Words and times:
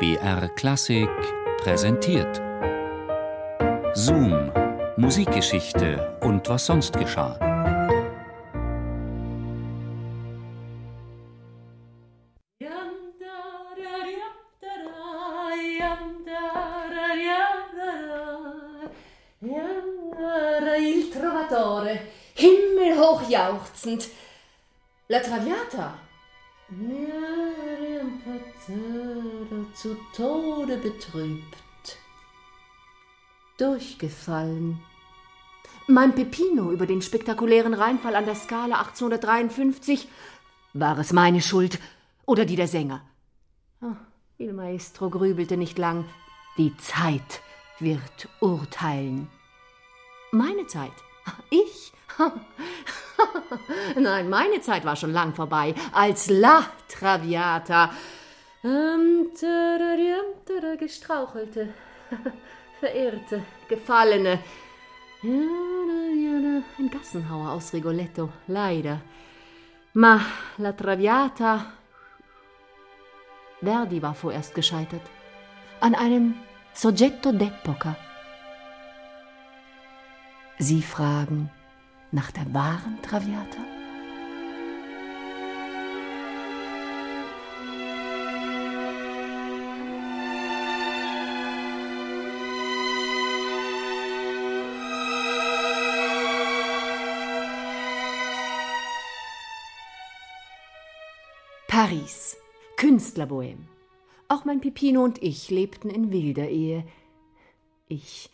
BR 0.00 0.48
Klassik 0.56 1.10
präsentiert. 1.58 2.40
Zoom, 3.92 4.50
Musikgeschichte 4.96 6.18
und 6.22 6.48
was 6.48 6.64
sonst 6.64 6.96
geschah. 6.96 7.38
Il 20.78 21.10
Trovatore, 21.10 22.00
himmelhoch 22.34 23.28
jauchzend. 23.28 24.08
La 25.08 25.20
Traviata. 25.20 25.98
Zu 28.66 29.96
Tode 30.14 30.76
betrübt. 30.76 31.96
Durchgefallen. 33.56 34.80
Mein 35.86 36.14
Pepino 36.14 36.70
über 36.70 36.86
den 36.86 37.00
spektakulären 37.00 37.74
Reinfall 37.74 38.14
an 38.14 38.26
der 38.26 38.34
Skala 38.34 38.80
1853. 38.80 40.08
War 40.74 40.98
es 40.98 41.12
meine 41.12 41.40
Schuld 41.40 41.78
oder 42.26 42.44
die 42.44 42.56
der 42.56 42.68
Sänger? 42.68 43.02
Oh, 43.82 43.96
Il 44.38 44.52
Maestro 44.52 45.10
grübelte 45.10 45.56
nicht 45.56 45.78
lang. 45.78 46.04
Die 46.58 46.76
Zeit 46.76 47.40
wird 47.78 48.28
urteilen. 48.40 49.28
Meine 50.32 50.66
Zeit? 50.66 50.92
Ich? 51.48 51.92
Nein, 53.96 54.28
meine 54.28 54.60
Zeit 54.60 54.84
war 54.84 54.96
schon 54.96 55.12
lang 55.12 55.34
vorbei. 55.34 55.74
Als 55.92 56.28
La 56.28 56.66
Traviata. 56.88 57.90
Ähm, 58.62 59.30
gestrauchelte, 60.78 61.68
verirrte, 62.80 63.42
gefallene. 63.68 64.38
Ein 65.22 66.90
Gassenhauer 66.90 67.52
aus 67.52 67.72
Rigoletto, 67.72 68.30
leider. 68.46 69.00
Ma 69.94 70.20
La 70.58 70.72
Traviata. 70.72 71.72
Verdi 73.62 74.00
war 74.02 74.14
vorerst 74.14 74.54
gescheitert. 74.54 75.02
An 75.80 75.94
einem 75.94 76.34
Soggetto 76.74 77.30
d'epoca. 77.30 77.96
Sie 80.58 80.82
fragen 80.82 81.50
nach 82.12 82.30
der 82.30 82.52
wahren 82.52 82.98
Traviata? 83.02 83.79
Paris, 101.82 102.36
Künstlerbohem. 102.76 103.66
Auch 104.28 104.44
mein 104.44 104.60
Pipino 104.60 105.02
und 105.02 105.22
ich 105.22 105.48
lebten 105.48 105.88
in 105.88 106.12
wilder 106.12 106.46
Ehe. 106.46 106.84
Ich 107.88 108.28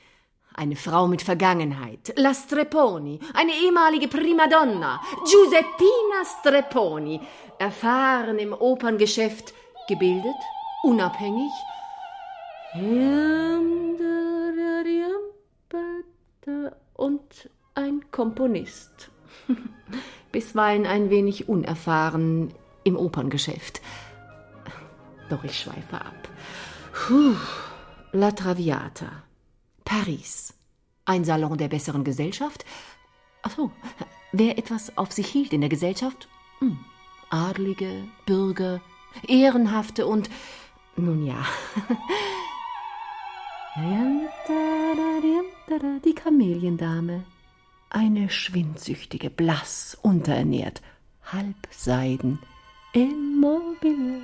eine 0.52 0.74
Frau 0.74 1.06
mit 1.06 1.22
Vergangenheit, 1.22 2.12
La 2.16 2.34
Streponi, 2.34 3.20
eine 3.34 3.52
ehemalige 3.52 4.08
Primadonna, 4.08 5.00
Giuseppina 5.30 6.24
Streponi, 6.40 7.20
erfahren 7.60 8.40
im 8.40 8.52
Operngeschäft, 8.52 9.54
gebildet, 9.86 10.34
unabhängig. 10.82 11.52
Und 16.94 17.50
ein 17.76 18.10
Komponist. 18.10 19.12
Bisweilen 20.32 20.84
ein 20.84 21.10
wenig 21.10 21.48
unerfahren 21.48 22.52
im 22.86 22.96
Operngeschäft. 22.96 23.80
Doch 25.28 25.42
ich 25.44 25.58
schweife 25.58 26.00
ab. 26.00 26.28
Puh, 26.92 27.34
La 28.12 28.30
Traviata. 28.30 29.24
Paris. 29.84 30.54
Ein 31.04 31.24
Salon 31.24 31.58
der 31.58 31.68
besseren 31.68 32.04
Gesellschaft? 32.04 32.64
Ach 33.42 33.50
so, 33.50 33.70
wer 34.32 34.56
etwas 34.58 34.96
auf 34.96 35.12
sich 35.12 35.26
hielt 35.26 35.52
in 35.52 35.60
der 35.60 35.70
Gesellschaft? 35.70 36.28
Hm. 36.60 36.78
Adlige, 37.30 38.04
Bürger, 38.24 38.80
Ehrenhafte 39.26 40.06
und 40.06 40.30
nun 40.96 41.26
ja. 41.26 41.44
Die 46.04 46.14
Kameliendame. 46.14 47.24
Eine 47.90 48.30
schwindsüchtige, 48.30 49.28
blass, 49.28 49.98
unterernährt, 50.00 50.80
halbseiden, 51.24 52.38
immobile. 52.96 54.22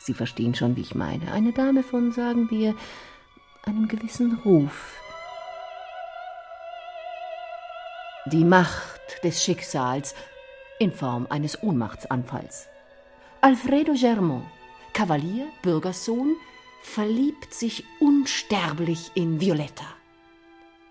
Sie 0.00 0.14
verstehen 0.14 0.54
schon, 0.54 0.76
wie 0.76 0.80
ich 0.80 0.94
meine. 0.94 1.32
Eine 1.32 1.52
Dame 1.52 1.82
von, 1.82 2.12
sagen 2.12 2.50
wir, 2.50 2.74
einem 3.62 3.86
gewissen 3.86 4.40
Ruf. 4.44 4.98
Die 8.26 8.44
Macht 8.44 9.22
des 9.22 9.42
Schicksals 9.44 10.14
in 10.80 10.92
Form 10.92 11.26
eines 11.30 11.62
Ohnmachtsanfalls. 11.62 12.66
Alfredo 13.40 13.92
Germont, 13.92 14.44
Kavalier, 14.92 15.46
Bürgerssohn, 15.62 16.34
verliebt 16.82 17.54
sich 17.54 17.84
unsterblich 18.00 19.12
in 19.14 19.40
Violetta. 19.40 19.86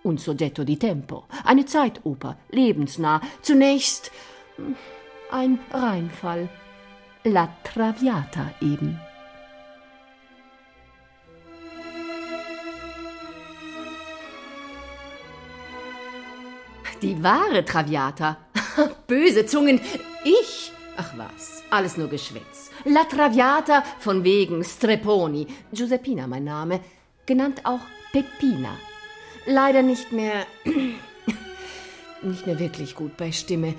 Un 0.03 0.17
soggetto 0.17 0.63
di 0.63 0.77
tempo, 0.77 1.25
eine 1.44 1.66
Zeitoper, 1.66 2.38
lebensnah, 2.51 3.22
zunächst 3.41 4.12
ein 5.31 5.59
Reinfall, 5.72 6.47
La 7.28 7.50
Traviata 7.63 8.53
eben. 8.62 9.00
Die 17.02 17.24
wahre 17.24 17.66
Traviata. 17.66 18.38
Böse 19.08 19.47
Zungen. 19.47 19.81
Ich? 20.24 20.72
Ach 20.97 21.18
was, 21.18 21.63
alles 21.72 21.97
nur 21.97 22.09
Geschwätz. 22.09 22.69
La 22.84 23.06
Traviata 23.06 23.81
von 23.97 24.24
wegen 24.24 24.63
Streponi. 24.63 25.47
Giuseppina 25.74 26.28
mein 26.28 26.44
Name. 26.44 26.80
Genannt 27.25 27.62
auch 27.63 27.81
Peppina. 28.12 28.78
Leider 29.47 29.81
nicht 29.81 30.12
mehr. 30.12 30.46
nicht 32.22 32.46
mehr 32.46 32.59
wirklich 32.59 32.94
gut 32.94 33.18
bei 33.18 33.31
Stimme. 33.31 33.74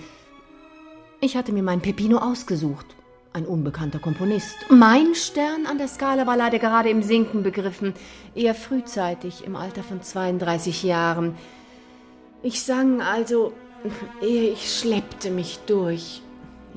Ich 1.21 1.37
hatte 1.37 1.53
mir 1.53 1.63
meinen 1.63 1.81
Peppino 1.81 2.19
ausgesucht. 2.19 2.96
Ein 3.37 3.45
unbekannter 3.45 3.99
Komponist. 3.99 4.57
Mein 4.71 5.15
Stern 5.15 5.67
an 5.67 5.77
der 5.77 5.89
Skala 5.89 6.27
war 6.27 6.39
leider 6.39 6.59
gerade 6.59 6.89
im 6.89 7.03
Sinken 7.03 7.43
begriffen. 7.43 7.93
Eher 8.35 8.55
frühzeitig, 8.55 9.45
im 9.45 9.57
Alter 9.57 9.83
von 9.83 10.01
32 10.01 10.83
Jahren. 10.83 11.35
Ich 12.43 12.63
sang 12.63 13.03
also, 13.03 13.53
ehe 14.23 14.51
ich 14.53 14.75
schleppte 14.75 15.31
mich 15.31 15.59
durch. 15.67 16.23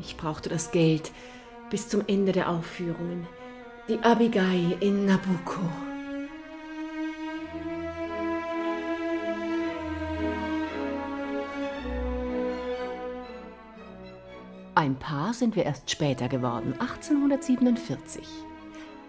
Ich 0.02 0.18
brauchte 0.18 0.50
das 0.50 0.72
Geld 0.72 1.14
bis 1.70 1.88
zum 1.88 2.04
Ende 2.08 2.34
der 2.34 2.50
Aufführungen. 2.50 3.26
Die 3.88 4.00
Abigail 4.00 4.76
in 4.82 5.06
Nabucco. 5.06 5.62
Ein 14.80 14.96
Paar 14.98 15.34
sind 15.34 15.58
wir 15.58 15.66
erst 15.66 15.92
später 15.92 16.30
geworden, 16.30 16.74
1847. 16.80 18.26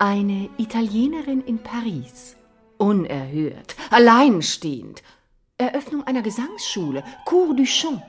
Eine 0.01 0.51
Italienerin 0.59 1.43
in 1.43 1.63
Paris. 1.63 2.35
Unerhört, 2.77 3.77
alleinstehend, 3.89 5.05
Eröffnung 5.59 6.03
einer 6.09 6.23
Gesangsschule, 6.23 7.05
Cours 7.25 7.55
du 7.55 7.63
Chant. 7.63 8.03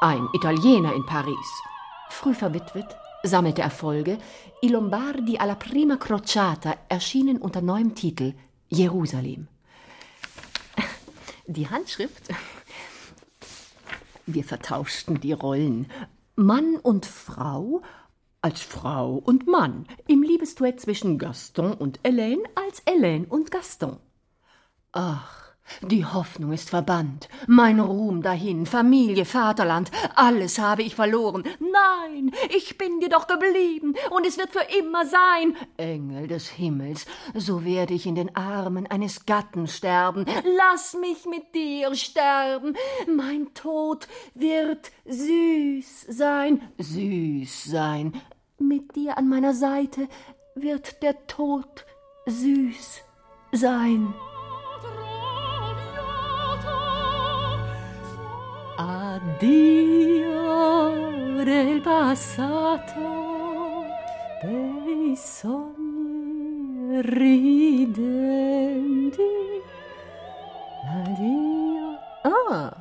Ein 0.00 0.28
Italiener 0.34 0.94
in 0.94 1.04
Paris, 1.04 1.48
früh 2.10 2.32
verwitwet, 2.32 2.96
sammelte 3.24 3.62
Erfolge, 3.62 4.16
I 4.62 4.68
Lombardi 4.68 5.38
alla 5.38 5.56
prima 5.56 5.96
crociata 5.96 6.76
erschienen 6.88 7.38
unter 7.38 7.60
neuem 7.60 7.96
Titel 7.96 8.34
Jerusalem. 8.68 9.48
Die 11.48 11.68
Handschrift. 11.68 12.28
Wir 14.26 14.44
vertauschten 14.44 15.20
die 15.20 15.32
Rollen. 15.32 15.90
Mann 16.36 16.76
und 16.76 17.06
Frau 17.06 17.80
als 18.42 18.60
Frau 18.60 19.14
und 19.14 19.46
Mann 19.46 19.86
im 20.06 20.22
Liebesduett 20.22 20.78
zwischen 20.80 21.18
Gaston 21.18 21.72
und 21.72 22.00
Hélène 22.02 22.42
als 22.54 22.86
Hélène 22.86 23.26
und 23.26 23.50
Gaston. 23.50 23.96
Ach, 24.92 25.45
Die 25.82 26.04
Hoffnung 26.04 26.52
ist 26.52 26.70
verbannt, 26.70 27.28
mein 27.46 27.80
Ruhm 27.80 28.22
dahin, 28.22 28.66
Familie, 28.66 29.24
Vaterland, 29.24 29.90
alles 30.14 30.58
habe 30.58 30.82
ich 30.82 30.94
verloren. 30.94 31.44
Nein, 31.58 32.32
ich 32.54 32.78
bin 32.78 33.00
dir 33.00 33.08
doch 33.08 33.26
geblieben 33.26 33.94
und 34.10 34.26
es 34.26 34.38
wird 34.38 34.50
für 34.50 34.66
immer 34.78 35.04
sein. 35.06 35.56
Engel 35.76 36.28
des 36.28 36.48
Himmels, 36.48 37.06
so 37.34 37.64
werde 37.64 37.94
ich 37.94 38.06
in 38.06 38.14
den 38.14 38.34
Armen 38.36 38.86
eines 38.86 39.26
Gatten 39.26 39.66
sterben. 39.66 40.24
Lass 40.56 40.94
mich 40.94 41.26
mit 41.26 41.54
dir 41.54 41.94
sterben. 41.94 42.74
Mein 43.06 43.52
Tod 43.54 44.08
wird 44.34 44.90
süß 45.04 46.06
sein, 46.08 46.62
süß 46.78 47.64
sein. 47.64 48.20
Mit 48.58 48.96
dir 48.96 49.18
an 49.18 49.28
meiner 49.28 49.52
Seite 49.52 50.08
wird 50.54 51.02
der 51.02 51.26
Tod 51.26 51.84
süß 52.26 53.02
sein. 53.52 54.14
Addio 59.28 60.92
del 61.42 61.80
passato, 61.80 63.84
dei 64.40 65.16
sogni 65.16 67.02
ridenti. 67.02 69.20
Addio. 70.88 71.98
Ah, 72.22 72.72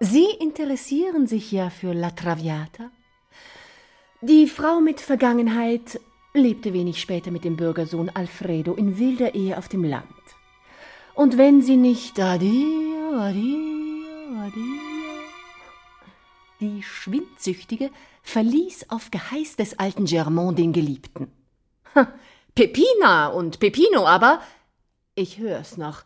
Sie 0.00 0.26
interessieren 0.40 1.28
sich 1.28 1.52
ja 1.52 1.70
für 1.70 1.94
La 1.94 2.10
Traviata? 2.10 2.90
Die 4.20 4.48
Frau 4.48 4.80
mit 4.80 5.00
Vergangenheit 5.00 6.00
lebte 6.34 6.72
wenig 6.72 7.00
später 7.00 7.30
mit 7.30 7.44
dem 7.44 7.54
Bürgersohn 7.54 8.10
Alfredo 8.12 8.74
in 8.74 8.98
wilder 8.98 9.36
Ehe 9.36 9.56
auf 9.56 9.68
dem 9.68 9.84
Land. 9.84 10.08
Und 11.14 11.38
wenn 11.38 11.62
sie 11.62 11.76
nicht 11.76 12.18
Addio, 12.18 13.20
Addio, 13.20 14.40
Addio 14.40 14.91
die 16.62 16.82
Schwindsüchtige 16.82 17.90
verließ 18.22 18.86
auf 18.88 19.10
Geheiß 19.10 19.56
des 19.56 19.78
alten 19.78 20.04
Germont 20.04 20.58
den 20.58 20.72
Geliebten. 20.72 21.30
Pepina 22.54 23.28
und 23.28 23.58
Pepino 23.58 24.06
aber, 24.06 24.40
ich 25.16 25.38
hör's 25.38 25.76
noch. 25.76 26.04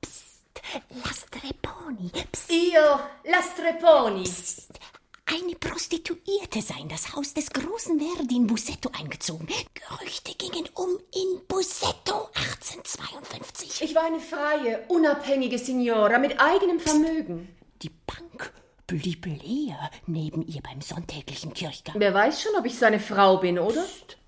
Psst, 0.00 0.62
Lastreponi. 1.04 2.10
Psst. 2.32 2.50
Io, 2.50 2.98
Lastreponi. 3.30 4.24
Psst. 4.24 4.80
Eine 5.26 5.54
Prostituierte 5.56 6.62
sei 6.62 6.80
in 6.80 6.88
das 6.88 7.14
Haus 7.14 7.34
des 7.34 7.50
großen 7.50 8.00
Verdi 8.00 8.36
in 8.36 8.46
Bussetto 8.46 8.90
eingezogen. 8.98 9.46
Gerüchte 9.74 10.32
gingen 10.38 10.70
um 10.74 10.88
in 11.14 11.46
Bussetto 11.46 12.30
1852. 12.32 13.82
Ich 13.82 13.94
war 13.94 14.04
eine 14.04 14.20
freie, 14.20 14.86
unabhängige 14.88 15.58
Signora 15.58 16.18
mit 16.18 16.40
eigenem 16.40 16.80
Vermögen. 16.80 17.54
Die 17.82 17.90
Bank 17.90 18.54
blieb 18.88 19.26
leer 19.26 19.78
neben 20.06 20.42
ihr 20.42 20.60
beim 20.62 20.80
sonntäglichen 20.80 21.54
Kirchgang. 21.54 21.94
Wer 21.98 22.12
weiß 22.12 22.42
schon, 22.42 22.56
ob 22.58 22.64
ich 22.64 22.76
seine 22.76 22.98
Frau 22.98 23.36
bin, 23.36 23.60
oder? 23.60 23.82
Psst. 23.82 24.18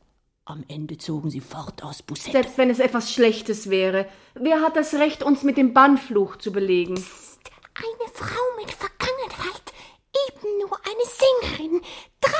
Am 0.44 0.64
Ende 0.68 0.98
zogen 0.98 1.30
sie 1.30 1.40
fort 1.40 1.82
aus 1.82 2.02
Bussetto. 2.02 2.32
Selbst 2.32 2.58
wenn 2.58 2.70
es 2.70 2.78
etwas 2.78 3.12
Schlechtes 3.12 3.70
wäre. 3.70 4.08
Wer 4.34 4.60
hat 4.60 4.76
das 4.76 4.94
Recht, 4.94 5.22
uns 5.22 5.42
mit 5.42 5.56
dem 5.56 5.72
Bannfluch 5.72 6.36
zu 6.36 6.52
belegen? 6.52 6.94
Psst. 6.94 7.50
Eine 7.74 8.12
Frau 8.12 8.60
mit 8.60 8.70
Vergangenheit. 8.70 9.72
Eben 10.28 10.58
nur 10.58 10.78
eine 10.84 11.56
Sängerin. 11.56 11.80
Drei 12.20 12.30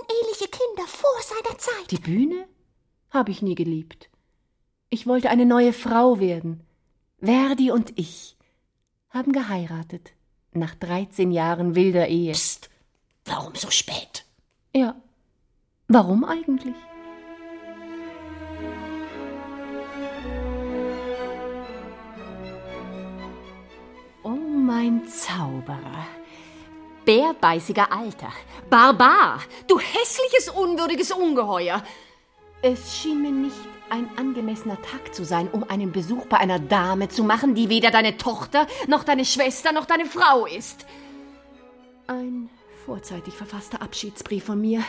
uneheliche 0.00 0.48
Kinder 0.48 0.86
vor 0.86 1.20
seiner 1.20 1.58
Zeit. 1.58 1.90
Die 1.90 1.98
Bühne 1.98 2.48
habe 3.10 3.30
ich 3.30 3.42
nie 3.42 3.54
geliebt. 3.54 4.08
Ich 4.88 5.06
wollte 5.06 5.28
eine 5.28 5.44
neue 5.44 5.72
Frau 5.72 6.20
werden. 6.20 6.64
Verdi 7.20 7.70
und 7.70 7.98
ich 7.98 8.36
haben 9.10 9.32
geheiratet 9.32 10.16
nach 10.56 10.74
13 10.74 11.30
Jahren 11.30 11.74
wilder 11.74 12.08
Ehe. 12.08 12.32
Psst, 12.32 12.70
warum 13.24 13.54
so 13.54 13.70
spät? 13.70 14.24
Ja, 14.74 14.94
warum 15.88 16.24
eigentlich? 16.24 16.74
Oh, 24.22 24.28
mein 24.30 25.06
Zauberer. 25.06 26.06
Bärbeißiger 27.04 27.92
Alter. 27.92 28.32
Barbar. 28.68 29.40
Du 29.68 29.78
hässliches, 29.78 30.48
unwürdiges 30.48 31.12
Ungeheuer. 31.12 31.82
Es 32.62 32.96
schien 32.96 33.22
mir 33.22 33.30
nicht 33.30 33.75
ein 33.90 34.08
angemessener 34.16 34.80
Tag 34.82 35.14
zu 35.14 35.24
sein, 35.24 35.48
um 35.48 35.68
einen 35.68 35.92
Besuch 35.92 36.26
bei 36.26 36.38
einer 36.38 36.58
Dame 36.58 37.08
zu 37.08 37.24
machen, 37.24 37.54
die 37.54 37.68
weder 37.68 37.90
deine 37.90 38.16
Tochter, 38.16 38.66
noch 38.86 39.04
deine 39.04 39.24
Schwester, 39.24 39.72
noch 39.72 39.86
deine 39.86 40.06
Frau 40.06 40.46
ist. 40.46 40.86
Ein 42.06 42.48
vorzeitig 42.84 43.34
verfasster 43.34 43.82
Abschiedsbrief 43.82 44.44
von 44.44 44.60
mir. 44.60 44.82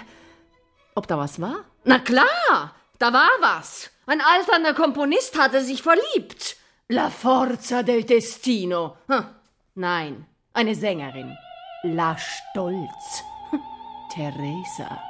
Ob 0.96 1.08
da 1.08 1.18
was 1.18 1.40
war? 1.40 1.66
Na 1.84 2.00
klar, 2.00 2.76
da 3.00 3.14
war 3.14 3.30
was. 3.40 3.92
Ein 4.06 4.22
alternder 4.22 4.74
Komponist 4.74 5.38
hatte 5.40 5.64
sich 5.64 5.82
verliebt. 5.84 6.58
La 6.88 7.10
Forza 7.10 7.84
del 7.84 8.04
Destino. 8.04 8.98
Hm. 9.08 9.26
Nein, 9.76 10.26
eine 10.54 10.74
Sängerin. 10.74 11.38
La 11.84 12.18
Stolz. 12.18 13.24
Hm. 13.52 13.60
Teresa. 14.14 15.02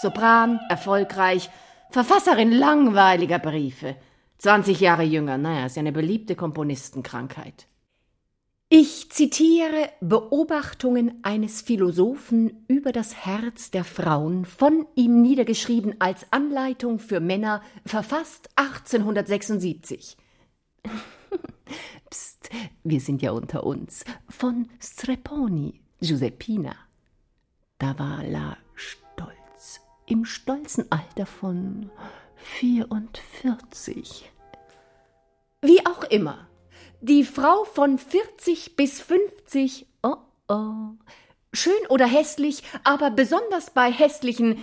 Sopran, 0.00 0.58
erfolgreich, 0.68 1.48
Verfasserin 1.92 2.52
langweiliger 2.52 3.38
Briefe. 3.38 3.96
20 4.38 4.80
Jahre 4.80 5.02
jünger, 5.02 5.36
naja, 5.36 5.66
ist 5.66 5.76
ja 5.76 5.80
eine 5.80 5.92
beliebte 5.92 6.34
Komponistenkrankheit. 6.34 7.66
Ich 8.70 9.10
zitiere 9.10 9.90
Beobachtungen 10.00 11.20
eines 11.22 11.60
Philosophen 11.60 12.64
über 12.66 12.92
das 12.92 13.26
Herz 13.26 13.70
der 13.70 13.84
Frauen, 13.84 14.46
von 14.46 14.86
ihm 14.94 15.20
niedergeschrieben 15.20 15.96
als 15.98 16.26
Anleitung 16.32 16.98
für 16.98 17.20
Männer, 17.20 17.60
verfasst 17.84 18.48
1876. 18.56 20.16
Psst, 22.10 22.48
wir 22.84 23.00
sind 23.00 23.20
ja 23.20 23.32
unter 23.32 23.64
uns. 23.64 24.02
Von 24.30 24.66
Streponi, 24.80 25.82
Giuseppina. 26.00 26.74
Da 27.76 27.98
war 27.98 28.24
La 28.24 28.56
im 30.06 30.24
stolzen 30.24 30.90
Alter 30.90 31.26
von 31.26 31.90
44. 32.36 34.30
Wie 35.62 35.86
auch 35.86 36.04
immer, 36.04 36.46
die 37.00 37.24
Frau 37.24 37.64
von 37.64 37.98
40 37.98 38.76
bis 38.76 39.00
50, 39.00 39.86
oh 40.02 40.16
oh, 40.48 40.94
schön 41.52 41.86
oder 41.88 42.06
hässlich, 42.06 42.62
aber 42.84 43.10
besonders 43.10 43.70
bei 43.70 43.90
hässlichen, 43.90 44.62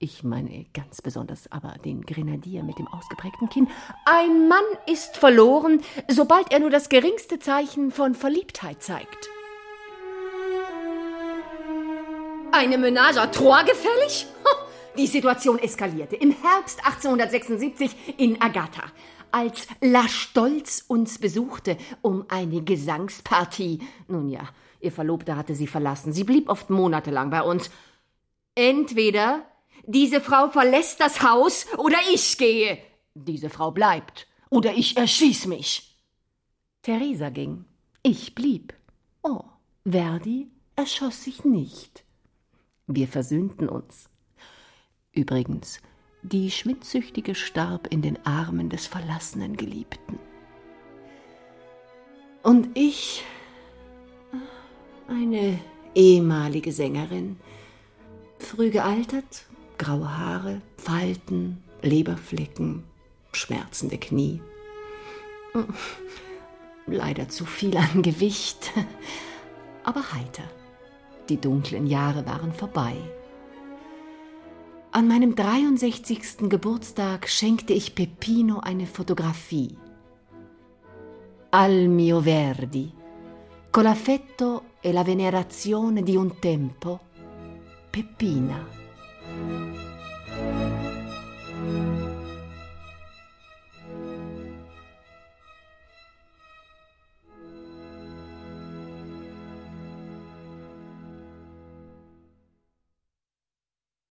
ich 0.00 0.22
meine 0.22 0.66
ganz 0.74 1.02
besonders 1.02 1.50
aber 1.50 1.74
den 1.84 2.02
Grenadier 2.02 2.62
mit 2.62 2.78
dem 2.78 2.86
ausgeprägten 2.86 3.48
Kinn, 3.48 3.68
ein 4.04 4.48
Mann 4.48 4.64
ist 4.86 5.16
verloren, 5.16 5.82
sobald 6.08 6.52
er 6.52 6.60
nur 6.60 6.70
das 6.70 6.88
geringste 6.88 7.40
Zeichen 7.40 7.90
von 7.90 8.14
Verliebtheit 8.14 8.82
zeigt. 8.82 9.28
Eine 12.52 12.78
Menage 12.78 13.20
à 13.20 13.26
trois 13.26 13.62
gefällig? 13.64 14.26
Die 14.98 15.06
Situation 15.06 15.60
eskalierte 15.60 16.16
im 16.16 16.32
Herbst 16.32 16.84
1876 16.84 18.16
in 18.16 18.42
Agatha, 18.42 18.82
als 19.30 19.68
La 19.80 20.08
Stolz 20.08 20.84
uns 20.88 21.20
besuchte, 21.20 21.76
um 22.02 22.24
eine 22.28 22.64
Gesangspartie. 22.64 23.78
Nun 24.08 24.28
ja, 24.28 24.48
ihr 24.80 24.90
Verlobter 24.90 25.36
hatte 25.36 25.54
sie 25.54 25.68
verlassen. 25.68 26.12
Sie 26.12 26.24
blieb 26.24 26.48
oft 26.48 26.68
monatelang 26.68 27.30
bei 27.30 27.42
uns. 27.42 27.70
Entweder 28.56 29.44
diese 29.86 30.20
Frau 30.20 30.50
verlässt 30.50 30.98
das 30.98 31.22
Haus 31.22 31.66
oder 31.76 31.98
ich 32.12 32.36
gehe. 32.36 32.78
Diese 33.14 33.50
Frau 33.50 33.70
bleibt 33.70 34.26
oder 34.50 34.74
ich 34.74 34.96
erschieß 34.96 35.46
mich. 35.46 35.96
Theresa 36.82 37.28
ging. 37.28 37.66
Ich 38.02 38.34
blieb. 38.34 38.74
Oh, 39.22 39.44
Verdi 39.88 40.50
erschoss 40.74 41.22
sich 41.22 41.44
nicht. 41.44 42.02
Wir 42.88 43.06
versöhnten 43.06 43.68
uns. 43.68 44.07
Übrigens, 45.18 45.80
die 46.22 46.48
Schwindsüchtige 46.48 47.34
starb 47.34 47.88
in 47.88 48.02
den 48.02 48.24
Armen 48.24 48.68
des 48.70 48.86
verlassenen 48.86 49.56
Geliebten. 49.56 50.16
Und 52.44 52.68
ich, 52.74 53.24
eine 55.08 55.58
ehemalige 55.96 56.70
Sängerin, 56.70 57.36
früh 58.38 58.70
gealtert, 58.70 59.46
graue 59.76 60.16
Haare, 60.16 60.62
Falten, 60.76 61.64
Leberflecken, 61.82 62.84
schmerzende 63.32 63.98
Knie. 63.98 64.40
Leider 66.86 67.28
zu 67.28 67.44
viel 67.44 67.76
an 67.76 68.02
Gewicht, 68.02 68.70
aber 69.82 70.12
heiter. 70.12 70.44
Die 71.28 71.40
dunklen 71.40 71.88
Jahre 71.88 72.24
waren 72.24 72.52
vorbei. 72.52 72.94
An 74.98 75.06
meinem 75.06 75.36
63. 75.36 76.48
Geburtstag 76.48 77.28
schenkte 77.28 77.72
ich 77.72 77.94
Peppino 77.94 78.58
eine 78.58 78.84
Fotografie. 78.84 79.76
Al 81.50 81.86
mio 81.86 82.20
Verdi 82.20 82.92
con 83.70 83.84
l'affetto 83.84 84.72
e 84.80 84.90
la 84.90 85.04
venerazione 85.04 86.02
di 86.02 86.16
un 86.16 86.40
tempo, 86.40 86.98
Peppina. 87.88 88.66